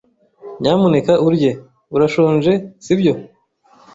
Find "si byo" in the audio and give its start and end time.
2.85-3.13